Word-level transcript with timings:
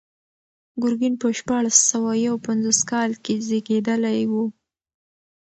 ګورګین 0.81 1.13
په 1.21 1.27
شپاړس 1.37 1.77
سوه 1.91 2.11
یو 2.27 2.35
پنځوس 2.45 2.79
کال 2.91 3.11
کې 3.23 3.35
زېږېدلی 3.47 4.21
و. 4.31 4.33